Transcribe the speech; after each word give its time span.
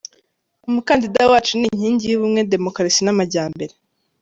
Umukandida 0.67 1.29
wacu 1.31 1.53
ni 1.59 1.65
inking 1.71 1.99
y’ubumwe, 2.11 2.41
demokarasi 2.53 3.01
n’amajyambere. 3.03 3.73